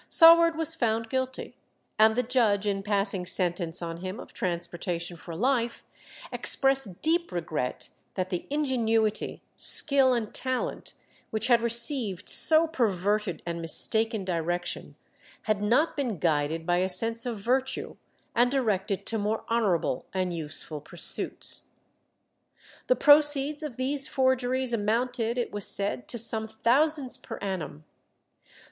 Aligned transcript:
Saward 0.09 0.55
was 0.55 0.73
found 0.73 1.11
guilty, 1.11 1.55
and 1.99 2.15
the 2.15 2.23
judge, 2.23 2.65
in 2.65 2.81
passing 2.81 3.23
sentence 3.23 3.83
on 3.83 3.97
him 3.97 4.19
of 4.19 4.33
transportation 4.33 5.15
for 5.15 5.35
life, 5.35 5.85
expressed 6.31 7.03
deep 7.03 7.31
regret 7.31 7.89
that 8.15 8.31
"the 8.31 8.47
ingenuity, 8.49 9.43
skill, 9.55 10.11
and 10.13 10.33
talent, 10.33 10.95
which 11.29 11.45
had 11.45 11.61
received 11.61 12.27
so 12.29 12.65
perverted 12.65 13.43
and 13.45 13.61
mistaken 13.61 14.25
direction, 14.25 14.95
had 15.43 15.61
not 15.61 15.95
been 15.95 16.17
guided 16.17 16.65
by 16.65 16.77
a 16.77 16.89
sense 16.89 17.27
of 17.27 17.37
virtue, 17.37 17.95
and 18.33 18.49
directed 18.49 19.05
to 19.05 19.19
more 19.19 19.43
honourable 19.51 20.07
and 20.15 20.33
useful 20.33 20.81
pursuits." 20.81 21.67
The 22.87 22.95
proceeds 22.95 23.61
of 23.61 23.77
these 23.77 24.07
forgeries 24.07 24.73
amounted, 24.73 25.37
it 25.37 25.51
was 25.51 25.67
said, 25.67 26.07
to 26.07 26.17
some 26.17 26.47
thousands 26.47 27.19
per 27.19 27.37
annum. 27.37 27.85